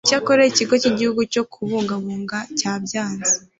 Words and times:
icyakora 0.05 0.41
ikigo 0.51 0.73
cy 0.81 0.89
igihugu 0.91 1.21
cyo 1.33 1.43
kubungabunga 1.51 2.37
cyabyanze 2.59 3.33